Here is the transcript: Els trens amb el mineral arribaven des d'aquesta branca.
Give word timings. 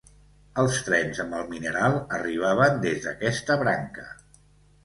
Els 0.61 0.77
trens 0.85 1.19
amb 1.25 1.37
el 1.41 1.45
mineral 1.51 1.97
arribaven 2.21 2.81
des 2.87 3.07
d'aquesta 3.07 3.59
branca. 3.65 4.09